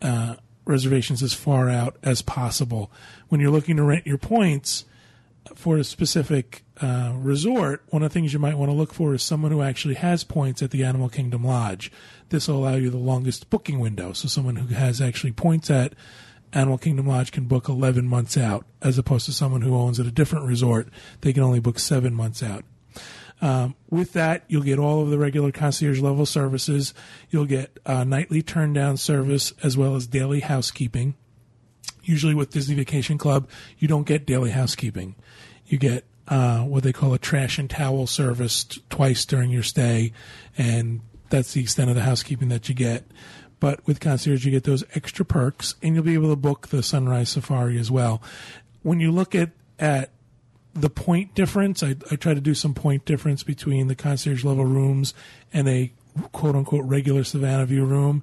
[0.00, 2.90] uh, reservations as far out as possible.
[3.28, 4.84] When you're looking to rent your points
[5.54, 9.14] for a specific uh, resort, one of the things you might want to look for
[9.14, 11.92] is someone who actually has points at the Animal Kingdom Lodge.
[12.30, 14.12] This will allow you the longest booking window.
[14.12, 15.94] So someone who has actually points at
[16.54, 20.06] Animal Kingdom Lodge can book 11 months out, as opposed to someone who owns at
[20.06, 20.88] a different resort,
[21.20, 22.64] they can only book seven months out.
[23.42, 26.94] Um, with that, you'll get all of the regular concierge level services.
[27.30, 31.14] You'll get uh, nightly turn down service as well as daily housekeeping.
[32.04, 35.16] Usually with Disney Vacation Club, you don't get daily housekeeping.
[35.66, 39.62] You get uh, what they call a trash and towel service t- twice during your
[39.62, 40.12] stay,
[40.56, 43.04] and that's the extent of the housekeeping that you get.
[43.64, 46.82] But with concierge, you get those extra perks, and you'll be able to book the
[46.82, 48.20] sunrise safari as well.
[48.82, 50.10] When you look at at
[50.74, 54.66] the point difference, I, I try to do some point difference between the concierge level
[54.66, 55.14] rooms
[55.50, 55.90] and a
[56.32, 58.22] quote unquote regular Savannah View room.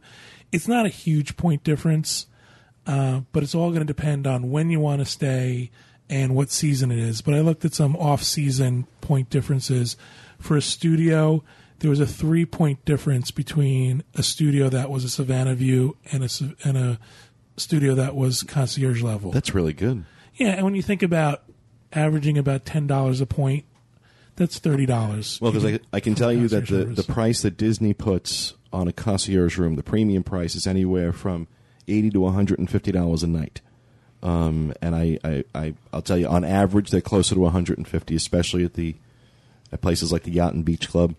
[0.51, 2.27] It's not a huge point difference,
[2.85, 5.71] uh, but it's all going to depend on when you want to stay
[6.07, 7.21] and what season it is.
[7.21, 9.97] But I looked at some off season point differences.
[10.37, 11.43] For a studio,
[11.81, 16.23] there was a three point difference between a studio that was a Savannah View and
[16.23, 16.29] a,
[16.63, 16.99] and a
[17.57, 19.31] studio that was concierge level.
[19.31, 20.05] That's really good.
[20.35, 21.43] Yeah, and when you think about
[21.91, 23.65] averaging about ten dollars a point,
[24.35, 25.39] that's thirty dollars.
[25.41, 28.87] Well, because I, I can tell you that the, the price that Disney puts on
[28.87, 31.47] a concierge room, the premium price is anywhere from
[31.87, 33.61] eighty to one hundred and fifty dollars a night.
[34.23, 38.63] Um, and I, I, I, will tell you, on average, they're closer to 150, especially
[38.63, 38.95] at the
[39.71, 41.15] at places like the Yacht and Beach Club.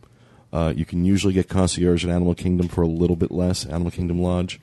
[0.52, 3.90] Uh, you can usually get concierge at Animal Kingdom for a little bit less, Animal
[3.90, 4.60] Kingdom Lodge,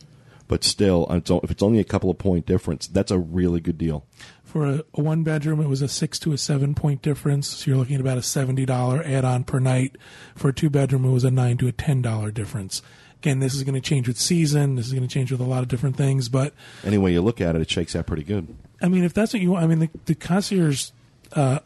[0.48, 4.06] but still, if it's only a couple of point difference, that's a really good deal.
[4.44, 7.48] For a, a one bedroom, it was a six to a seven point difference.
[7.48, 9.96] So you're looking at about a seventy dollar add on per night.
[10.36, 12.82] For a two bedroom, it was a nine to a ten dollar difference.
[13.18, 14.76] Again, this is going to change with season.
[14.76, 16.30] This is going to change with a lot of different things.
[16.30, 18.56] But anyway, you look at it, it shakes out pretty good.
[18.82, 20.92] I mean, if that's what you want, I mean, the, the concierge
[21.34, 21.60] uh,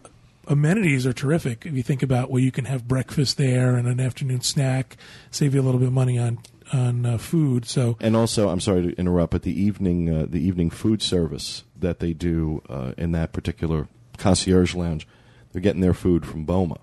[0.47, 1.65] amenities are terrific.
[1.65, 4.97] If you think about well, you can have breakfast there and an afternoon snack,
[5.31, 6.39] save you a little bit of money on
[6.71, 7.65] on uh, food.
[7.65, 11.63] So and also, I'm sorry to interrupt, but the evening uh, the evening food service
[11.79, 15.07] that they do uh, in that particular concierge lounge,
[15.51, 16.77] they're getting their food from Boma,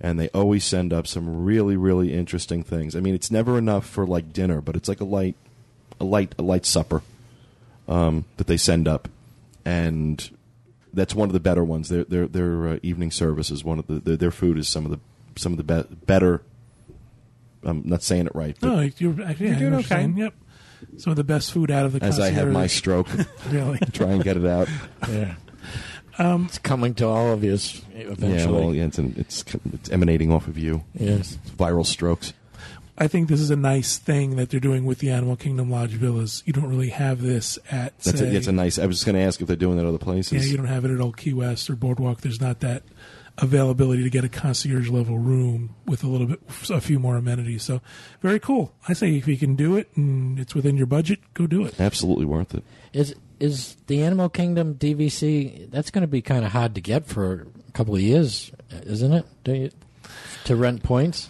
[0.00, 2.96] and they always send up some really really interesting things.
[2.96, 5.36] I mean, it's never enough for like dinner, but it's like a light
[6.00, 7.02] a light a light supper
[7.88, 9.08] um, that they send up,
[9.64, 10.30] and
[10.96, 11.88] that's one of the better ones.
[11.88, 14.84] Their their their uh, evening service is one of the their, their food is some
[14.84, 14.98] of the
[15.36, 16.42] some of the be- better
[17.66, 18.56] I'm not saying it right.
[18.60, 19.88] But no, you're, actually, you're doing okay.
[19.88, 20.34] Saying, yep.
[20.98, 23.08] Some of the best food out of the as I have my stroke.
[23.50, 24.68] really, try and get it out.
[25.08, 25.34] Yeah.
[26.18, 28.34] Um, it's coming to all of you eventually.
[28.34, 30.84] Yeah, well, yeah, it's, an, it's, it's emanating off of you.
[30.94, 32.32] Yes, it's viral strokes.
[32.98, 35.90] I think this is a nice thing that they're doing with the Animal Kingdom Lodge
[35.90, 36.42] villas.
[36.46, 37.98] You don't really have this at.
[38.00, 38.78] That's say, a, it's a nice.
[38.78, 40.32] I was just going to ask if they're doing that other places.
[40.32, 42.22] Yeah, you don't have it at Old Key West or Boardwalk.
[42.22, 42.82] There's not that
[43.38, 47.62] availability to get a concierge level room with a little bit, a few more amenities.
[47.62, 47.82] So,
[48.22, 48.74] very cool.
[48.88, 51.78] I say if you can do it and it's within your budget, go do it.
[51.78, 52.64] Absolutely worth it.
[52.92, 55.70] Is is the Animal Kingdom DVC?
[55.70, 58.50] That's going to be kind of hard to get for a couple of years,
[58.84, 59.26] isn't it?
[59.44, 59.70] You,
[60.44, 61.28] to rent points.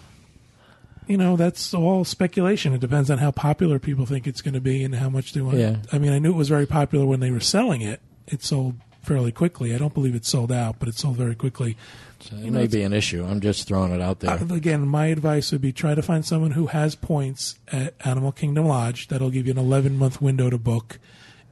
[1.07, 2.73] You know, that's all speculation.
[2.73, 5.40] It depends on how popular people think it's going to be and how much they
[5.40, 5.59] want.
[5.59, 5.77] Yeah.
[5.92, 8.01] I mean, I knew it was very popular when they were selling it.
[8.27, 9.75] It sold fairly quickly.
[9.75, 11.77] I don't believe it sold out, but it sold very quickly.
[12.21, 13.25] So it may be an issue.
[13.25, 14.33] I'm just throwing it out there.
[14.33, 18.33] Uh, again, my advice would be try to find someone who has points at Animal
[18.33, 19.09] Kingdom Lodge.
[19.09, 20.99] That'll give you an 11 month window to book,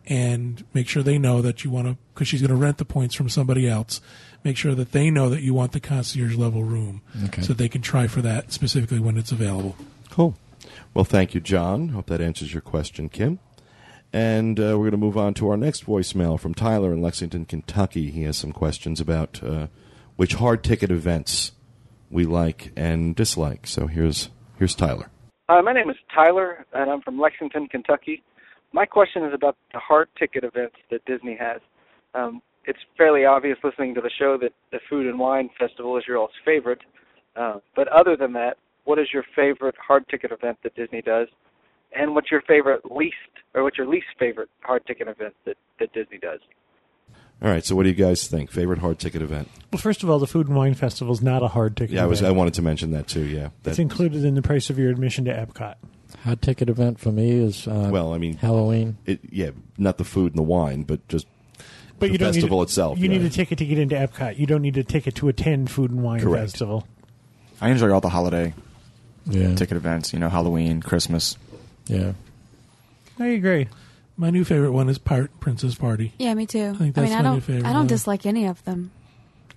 [0.07, 2.85] and make sure they know that you want to because she's going to rent the
[2.85, 4.01] points from somebody else.
[4.45, 7.41] Make sure that they know that you want the concierge level room, okay.
[7.41, 9.75] so they can try for that specifically when it's available.
[10.11, 10.37] Cool.
[10.93, 11.89] Well, thank you, John.
[11.89, 13.39] Hope that answers your question, Kim.
[14.13, 17.47] And uh, we're going to move on to our next voicemail from Tyler in Lexington,
[17.47, 18.11] Kentucky.
[18.11, 19.67] He has some questions about uh,
[20.17, 21.53] which hard ticket events
[22.11, 23.67] we like and dislike.
[23.67, 24.29] So here's
[24.59, 25.11] here's Tyler.
[25.49, 28.23] Hi, my name is Tyler, and I'm from Lexington, Kentucky.
[28.73, 31.61] My question is about the hard ticket events that Disney has.
[32.15, 36.05] Um, it's fairly obvious listening to the show that the Food and Wine Festival is
[36.07, 36.81] your all's favorite.
[37.37, 41.29] Uh, but other than that, what is your favorite hard ticket event that Disney does?
[41.95, 43.15] and what's your favorite least
[43.55, 46.41] or what's your least favorite hard ticket event that, that Disney does?
[47.43, 48.51] All right, so what do you guys think?
[48.51, 49.49] Favorite hard ticket event?
[49.73, 51.95] Well, first of all, the Food and Wine Festival is not a hard ticket.
[51.95, 51.99] Event.
[51.99, 52.23] Yeah, I was.
[52.23, 53.25] I wanted to mention that too.
[53.25, 55.75] Yeah, it's included in the price of your admission to Epcot.
[56.23, 58.99] Hard ticket event for me is uh, well, I mean Halloween.
[59.05, 61.27] It, yeah, not the food and the wine, but just
[62.05, 62.99] but the you don't festival need, itself.
[62.99, 63.19] You yeah.
[63.19, 64.39] need a ticket to get into Epcot.
[64.39, 66.51] You don't need a ticket to attend Food and Wine Correct.
[66.53, 66.87] Festival.
[67.61, 68.55] I enjoy all the holiday
[69.27, 69.55] yeah.
[69.55, 70.13] ticket events.
[70.13, 71.37] You know, Halloween, Christmas.
[71.87, 72.13] Yeah.
[73.19, 73.69] I agree.
[74.17, 76.13] My new favorite one is Pirate and Princess Party.
[76.19, 76.73] Yeah, me too.
[76.75, 77.41] I think I that's mean, I my new don't.
[77.41, 77.65] favorite.
[77.65, 77.87] I don't one.
[77.89, 78.91] dislike any of them.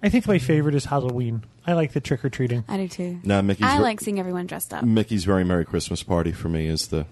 [0.01, 1.43] I think my favorite is Halloween.
[1.65, 2.63] I like the trick or treating.
[2.67, 3.19] I do too.
[3.23, 4.83] No, Mickey's I ver- like seeing everyone dressed up.
[4.83, 7.05] Mickey's Very Merry Christmas Party for me is the.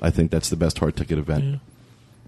[0.00, 1.44] I think that's the best hard ticket event.
[1.44, 1.56] Yeah.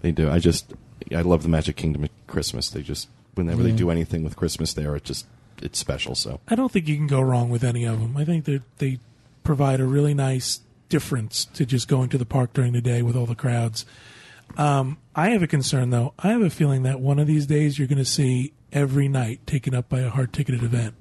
[0.01, 0.29] They do.
[0.29, 0.73] I just.
[1.15, 2.69] I love the Magic Kingdom at Christmas.
[2.69, 5.25] They just whenever they do anything with Christmas there, it just
[5.61, 6.15] it's special.
[6.15, 8.17] So I don't think you can go wrong with any of them.
[8.17, 8.99] I think that they
[9.43, 13.15] provide a really nice difference to just going to the park during the day with
[13.15, 13.85] all the crowds.
[14.57, 16.13] Um, I have a concern though.
[16.19, 19.45] I have a feeling that one of these days you're going to see every night
[19.47, 20.93] taken up by a hard ticketed event.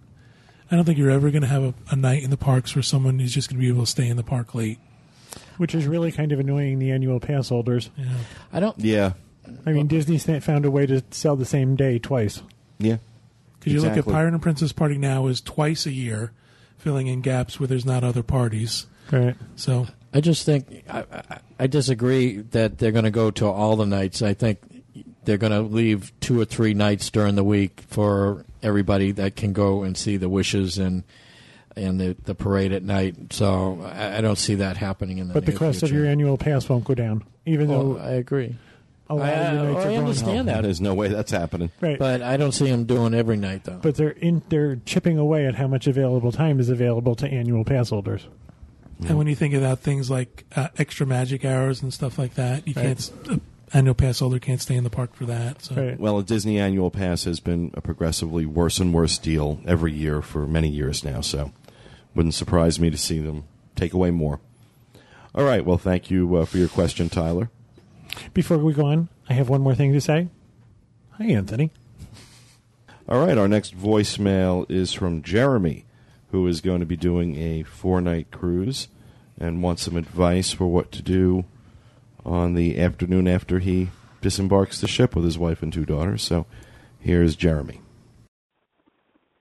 [0.70, 2.82] I don't think you're ever going to have a, a night in the parks where
[2.82, 4.78] someone is just going to be able to stay in the park late.
[5.56, 7.90] Which is really kind of annoying the annual pass holders.
[7.96, 8.16] Yeah.
[8.52, 8.78] I don't.
[8.80, 9.12] yeah,
[9.66, 12.42] I mean, Disney found a way to sell the same day twice.
[12.78, 12.98] yeah.
[13.58, 16.32] Because you look at Pirate and Princess Party now is twice a year,
[16.76, 18.86] filling in gaps where there's not other parties.
[19.10, 19.36] Right.
[19.56, 23.76] So I just think I, I, I disagree that they're going to go to all
[23.76, 24.20] the nights.
[24.20, 24.58] I think
[25.24, 29.54] they're going to leave two or three nights during the week for everybody that can
[29.54, 31.02] go and see the wishes and
[31.76, 33.32] and the, the parade at night.
[33.32, 35.34] So I, I don't see that happening in the.
[35.34, 38.10] But the near cost of your annual pass won't go down, even Well, though I
[38.12, 38.56] agree.
[39.08, 40.62] A lot I- of your nights I are going understand that.
[40.62, 41.70] There's no way that's happening.
[41.80, 41.98] Right.
[41.98, 43.78] But I don't see them doing every night though.
[43.82, 47.64] But they're in, they're chipping away at how much available time is available to annual
[47.64, 48.26] pass holders.
[49.06, 52.66] And when you think about things like uh, extra magic hours and stuff like that,
[52.66, 52.86] you Right.
[52.86, 53.12] can't.
[53.28, 53.36] Uh,
[53.72, 55.62] annual pass holder can't stay in the park for that.
[55.62, 55.98] So Right.
[55.98, 60.22] Well, a Disney annual pass has been a progressively worse and worse deal every year
[60.22, 61.20] for many years now.
[61.22, 61.50] So,
[62.14, 64.38] wouldn't surprise me to see them take away more.
[65.34, 65.66] All right.
[65.66, 67.50] Well, thank you uh, for your question, Tyler.
[68.32, 70.28] Before we go on, I have one more thing to say.
[71.12, 71.70] Hi, Anthony.
[73.08, 73.38] All right.
[73.38, 75.84] Our next voicemail is from Jeremy,
[76.30, 78.88] who is going to be doing a four night cruise
[79.38, 81.44] and wants some advice for what to do
[82.24, 86.22] on the afternoon after he disembarks the ship with his wife and two daughters.
[86.22, 86.46] So,
[86.98, 87.80] here's Jeremy.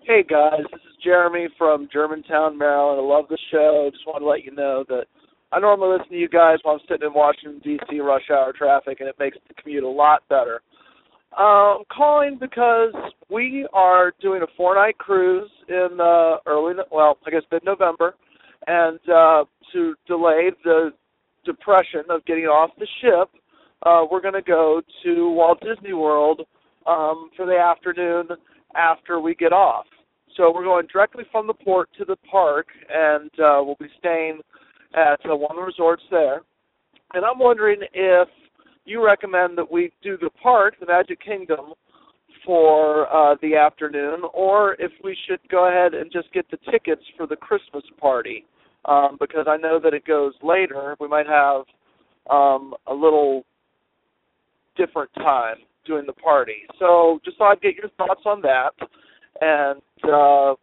[0.02, 3.00] Hey guys, this is Jeremy from Germantown, Maryland.
[3.00, 3.90] I love the show.
[3.92, 5.06] Just want to let you know that
[5.54, 8.00] I normally listen to you guys while I'm sitting in Washington D.C.
[8.00, 10.62] rush hour traffic, and it makes the commute a lot better.
[11.38, 12.94] I'm calling because
[13.30, 18.16] we are doing a four-night cruise in uh, early, well, I guess mid-November,
[18.66, 20.92] and uh, to delay the
[21.46, 23.30] depression of getting off the ship,
[23.86, 26.42] uh, we're going to go to Walt Disney World
[26.88, 28.28] um, for the afternoon
[28.76, 29.86] after we get off.
[30.36, 34.40] So we're going directly from the port to the park, and uh, we'll be staying
[34.94, 36.42] at uh, one resorts there.
[37.14, 38.28] And I'm wondering if
[38.86, 41.74] you recommend that we do the park, the Magic Kingdom,
[42.46, 47.04] for uh, the afternoon, or if we should go ahead and just get the tickets
[47.16, 48.46] for the Christmas party,
[48.86, 50.96] um, because I know that it goes later.
[51.00, 51.62] We might have
[52.30, 53.46] um, a little
[54.76, 56.64] different time doing the party.
[56.80, 58.72] So just thought I'd get your thoughts on that,
[59.40, 60.56] and uh,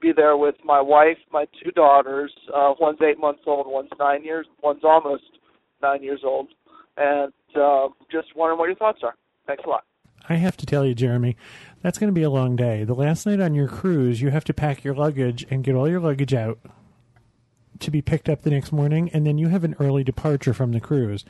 [0.00, 2.32] be there with my wife, my two daughters.
[2.52, 5.24] Uh, one's eight months old, one's nine years, one's almost
[5.82, 6.48] nine years old,
[6.96, 9.14] and uh, just wondering what your thoughts are.
[9.46, 9.84] Thanks a lot.
[10.28, 11.36] I have to tell you, Jeremy,
[11.82, 12.84] that's going to be a long day.
[12.84, 15.88] The last night on your cruise, you have to pack your luggage and get all
[15.88, 16.58] your luggage out
[17.80, 20.72] to be picked up the next morning, and then you have an early departure from
[20.72, 21.24] the cruise.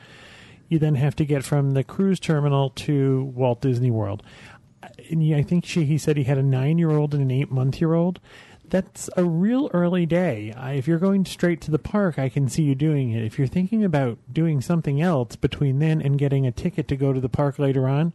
[0.67, 4.23] You then have to get from the cruise terminal to Walt Disney World.
[5.09, 7.51] And I think she, he said he had a nine year old and an eight
[7.51, 8.19] month year old.
[8.69, 10.53] That's a real early day.
[10.55, 13.21] I, if you're going straight to the park, I can see you doing it.
[13.21, 17.11] If you're thinking about doing something else between then and getting a ticket to go
[17.11, 18.13] to the park later on,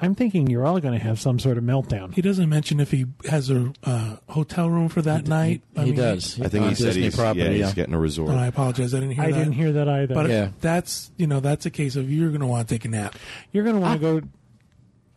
[0.00, 2.14] I'm thinking you're all going to have some sort of meltdown.
[2.14, 5.62] he doesn't mention if he has a uh, hotel room for that night.
[5.76, 6.40] I he mean, does.
[6.40, 8.30] I think he said Disney he's, property, yeah, he's getting a resort.
[8.30, 8.94] Oh, I apologize.
[8.94, 9.36] I didn't hear I that.
[9.38, 10.14] didn't hear that either.
[10.14, 10.50] But Yeah.
[10.60, 13.16] that's you know that's a case of you're going to want to take a nap.
[13.50, 14.26] You're going to want to go.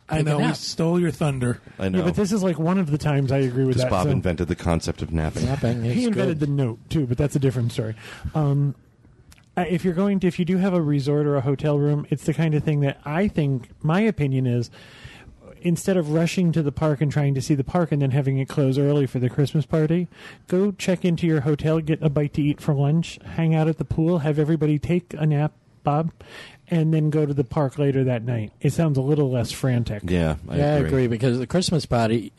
[0.08, 1.60] I know we stole your thunder.
[1.78, 1.98] I know.
[1.98, 3.90] Yeah, but this is like one of the times I agree with Because that.
[3.90, 5.46] Bob so- invented the concept of napping.
[5.46, 6.48] Napping is he invented good.
[6.48, 7.94] the note too, but that's a different story.
[8.34, 8.74] Um,
[9.56, 12.06] uh, if you're going to, if you do have a resort or a hotel room,
[12.10, 13.68] it's the kind of thing that I think.
[13.82, 14.70] My opinion is,
[15.60, 18.38] instead of rushing to the park and trying to see the park and then having
[18.38, 20.08] it close early for the Christmas party,
[20.48, 23.78] go check into your hotel, get a bite to eat for lunch, hang out at
[23.78, 26.12] the pool, have everybody take a nap, Bob,
[26.68, 28.52] and then go to the park later that night.
[28.60, 30.02] It sounds a little less frantic.
[30.04, 30.84] Yeah, I yeah, agree.
[30.84, 32.32] I agree because the Christmas party.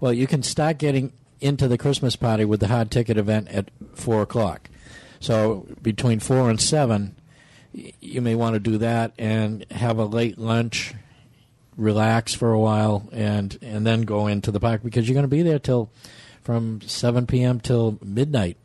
[0.00, 3.70] Well, you can start getting into the Christmas party with the hard ticket event at
[3.94, 4.68] four o'clock.
[5.20, 7.16] So between four and seven,
[7.72, 10.94] you may want to do that and have a late lunch,
[11.76, 15.28] relax for a while, and and then go into the park because you're going to
[15.28, 15.90] be there till
[16.42, 17.60] from seven p.m.
[17.60, 18.58] till midnight.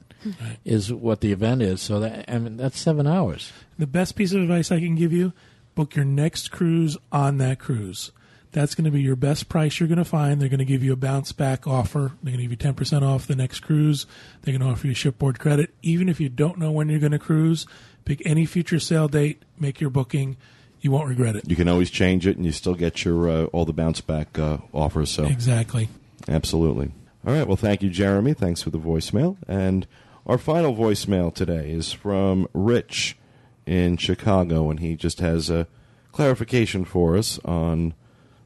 [0.65, 1.81] Is what the event is.
[1.81, 3.51] So that I mean that's seven hours.
[3.77, 5.33] The best piece of advice I can give you:
[5.75, 8.11] book your next cruise on that cruise.
[8.51, 10.41] That's going to be your best price you're going to find.
[10.41, 12.13] They're going to give you a bounce back offer.
[12.23, 14.07] They're going to give you 10% off the next cruise.
[14.41, 15.69] They're going to offer you shipboard credit.
[15.83, 17.67] Even if you don't know when you're going to cruise,
[18.05, 20.35] pick any future sale date, make your booking.
[20.81, 21.47] You won't regret it.
[21.47, 24.39] You can always change it, and you still get your uh, all the bounce back
[24.39, 25.11] uh, offers.
[25.11, 25.89] So Exactly.
[26.27, 26.91] Absolutely.
[27.27, 27.45] All right.
[27.45, 28.33] Well, thank you, Jeremy.
[28.33, 29.37] Thanks for the voicemail.
[29.47, 29.85] And
[30.25, 33.17] our final voicemail today is from Rich
[33.65, 35.67] in Chicago, and he just has a
[36.11, 37.93] clarification for us on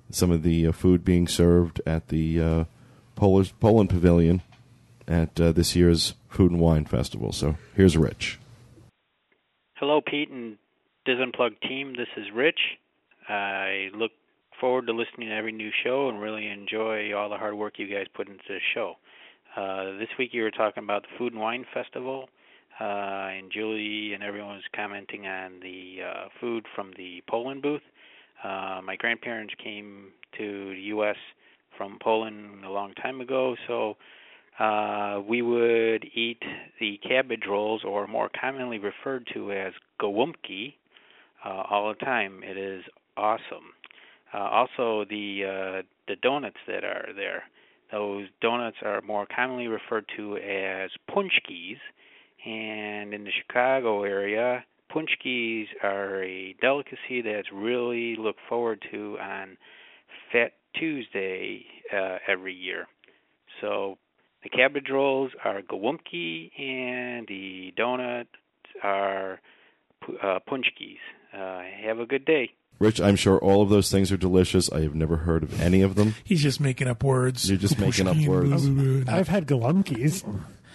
[0.10, 2.64] some of the uh, food being served at the uh,
[3.16, 4.42] Polish Poland Pavilion
[5.08, 7.32] at uh, this year's Food and Wine Festival.
[7.32, 8.40] So here's Rich.
[9.76, 10.58] Hello, Pete and
[11.06, 11.96] DIS Unplugged team.
[11.98, 12.60] This is Rich.
[13.28, 14.12] I look
[14.60, 17.88] forward to listening to every new show and really enjoy all the hard work you
[17.88, 18.96] guys put into the show.
[19.56, 22.28] Uh, this week you were talking about the Food and Wine Festival,
[22.82, 27.84] uh, and Julie and everyone was commenting on the uh, food from the Poland booth.
[28.44, 30.08] Uh, my grandparents came
[30.40, 31.18] to the U.S.
[31.78, 33.96] from Poland a long time ago, so
[34.58, 36.42] uh, we would eat
[36.80, 40.74] the cabbage rolls, or more commonly referred to as gołąbki,
[41.46, 42.42] uh, all the time.
[42.44, 42.84] It is
[43.18, 43.74] awesome.
[44.34, 47.44] Uh, also, the uh, the donuts that are there,
[47.94, 51.78] those donuts are more commonly referred to as punchkis,
[52.46, 59.58] and in the Chicago area, punchkis are a delicacy that's really looked forward to on
[60.32, 61.64] Fat Tuesday
[61.96, 62.88] uh, every year.
[63.62, 64.00] So
[64.42, 68.30] the cabbage rolls are gołąbki, and the donuts
[68.82, 69.40] are
[70.22, 70.98] uh, punchkis.
[71.32, 72.50] Uh, have a good day.
[72.80, 74.72] Rich, I'm sure all of those things are delicious.
[74.72, 76.16] I have never heard of any of them.
[76.24, 77.48] He's just making up words.
[77.50, 78.66] You're just making up words.
[79.08, 80.24] I've had galumkis.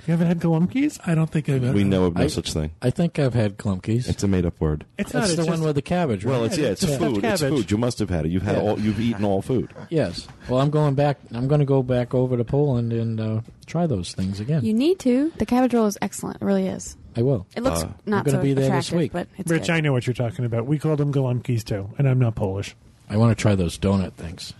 [0.06, 0.98] You haven't had galumkis?
[1.06, 1.74] I don't think I've ever.
[1.74, 2.70] We know of no I- such thing.
[2.80, 4.08] I think I've had clumkies.
[4.08, 4.86] It's a made-up word.
[4.96, 5.36] It's That's not.
[5.36, 6.30] the it's one just- with the cabbage, right?
[6.32, 7.22] Well, it's yeah, it's It's food.
[7.22, 7.58] It's cabbage.
[7.58, 7.70] food.
[7.70, 8.30] You must have had it.
[8.30, 8.62] You've had Yeah.
[8.62, 8.80] all.
[8.80, 9.70] You've eaten all food.
[9.90, 10.26] Yes.
[10.48, 11.18] Well, I'm going back.
[11.34, 14.64] I'm going to go back over to Poland and uh, try those things again.
[14.64, 15.30] You need to.
[15.36, 16.40] The cabbage roll is excellent.
[16.40, 16.96] It really is.
[17.18, 17.46] I will.
[17.56, 19.12] It looks Uh, not we're gonna so be there this attractive, week.
[19.12, 19.70] but it's Rich, good.
[19.72, 20.66] I know what you're talking about.
[20.66, 22.76] We called them galumkis too, and I'm not Polish.
[23.10, 24.52] I want to try those donut things.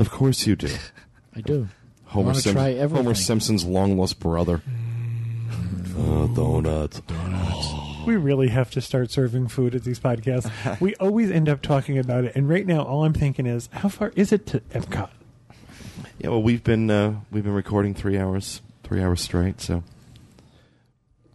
[0.00, 0.74] Of course you do.
[1.36, 1.68] I do.
[2.06, 3.04] Homer, wanna Sim- try everything.
[3.04, 4.62] Homer Simpson's long lost brother.
[5.96, 7.02] Uh, donuts.
[8.06, 10.50] We really have to start serving food at these podcasts.
[10.80, 13.88] we always end up talking about it, and right now, all I'm thinking is, how
[13.88, 15.10] far is it to Epcot?
[16.18, 19.82] Yeah, well, we've been uh, we've been recording three hours, three hours straight, so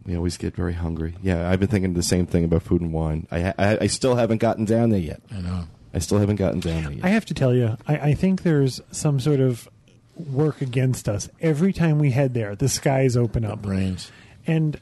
[0.06, 1.14] we always get very hungry.
[1.22, 3.26] Yeah, I've been thinking the same thing about food and wine.
[3.30, 5.20] I ha- I, I still haven't gotten down there yet.
[5.32, 5.64] I know.
[5.92, 7.04] I still haven't gotten down there yet.
[7.04, 9.68] I have to tell you, I, I think there's some sort of
[10.16, 11.28] work against us.
[11.40, 13.64] Every time we head there, the skies open up.
[13.64, 14.10] Rains.
[14.46, 14.80] And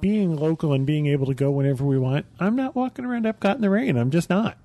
[0.00, 3.56] being local and being able to go whenever we want, I'm not walking around Epcot
[3.56, 3.96] in the rain.
[3.96, 4.56] I'm just not.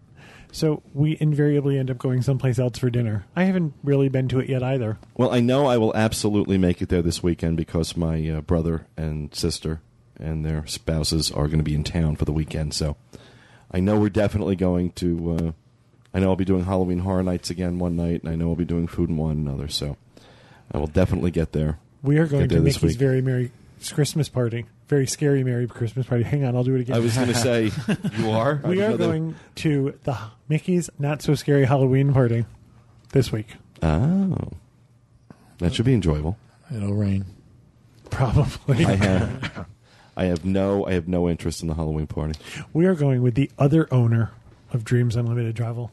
[0.52, 3.26] So we invariably end up going someplace else for dinner.
[3.36, 4.98] I haven't really been to it yet either.
[5.16, 8.88] Well, I know I will absolutely make it there this weekend because my uh, brother
[8.96, 9.82] and sister
[10.20, 12.74] and their spouses are going to be in town for the weekend.
[12.74, 12.98] So
[13.72, 15.32] I know we're definitely going to.
[15.34, 15.52] Uh,
[16.14, 18.56] I know I'll be doing Halloween Horror Nights again one night, and I know I'll
[18.56, 19.68] be doing Food and Wine another.
[19.68, 19.98] So
[20.72, 21.80] I will definitely get there.
[22.02, 23.00] We are going to there this Mickey's week.
[23.00, 23.52] very merry
[23.94, 24.66] Christmas party.
[24.88, 26.24] Very scary merry Christmas party.
[26.24, 26.96] Hang on, I'll do it again.
[26.96, 27.72] I was going to say
[28.18, 28.62] you are.
[28.64, 32.46] we are going to the Mickey's Not So Scary Halloween party
[33.12, 33.48] this week.
[33.84, 34.52] Oh,
[35.60, 36.38] that should be enjoyable.
[36.74, 37.26] It'll rain.
[38.10, 38.86] Probably.
[38.86, 39.68] I have.
[40.18, 40.86] I have no.
[40.88, 42.34] I have no interest in the Halloween party.
[42.74, 44.32] We are going with the other owner
[44.74, 45.92] of Dreams Unlimited Travel.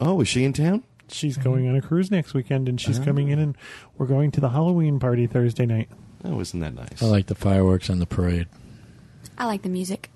[0.00, 0.82] Oh, is she in town?
[1.08, 3.04] She's going on a cruise next weekend, and she's Oh.
[3.04, 3.56] coming in, and
[3.98, 5.88] we're going to the Halloween party Thursday night.
[6.24, 7.00] Oh, isn't that nice?
[7.02, 8.48] I like the fireworks and the parade.
[9.38, 10.10] I like the music.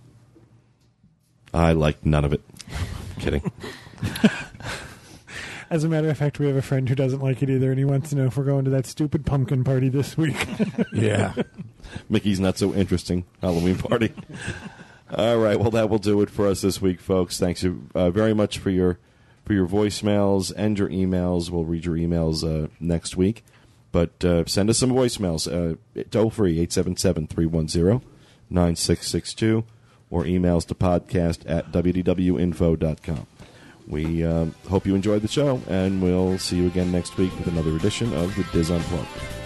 [1.55, 2.41] I like none of it.
[3.21, 3.53] Kidding.
[5.71, 7.79] As a matter of fact, we have a friend who doesn't like it either, and
[7.79, 10.37] he wants to know if we're going to that stupid pumpkin party this week.
[10.93, 11.35] Yeah.
[12.09, 14.13] Mickey's not so interesting Halloween party.
[15.15, 17.39] All right, well that will do it for us this week, folks.
[17.39, 17.65] Thanks
[17.95, 18.99] uh, very much for your
[19.45, 21.51] for your voicemails and your emails.
[21.51, 23.45] We'll read your emails uh, next week,
[23.93, 25.49] but uh, send us some voicemails.
[25.51, 25.77] Uh,
[26.11, 29.65] toll free 877-310-9662
[30.11, 33.27] or emails to podcast at wdwinfo.com.
[33.91, 37.49] We um, hope you enjoyed the show, and we'll see you again next week with
[37.49, 39.40] another edition of the DIS Unplugged.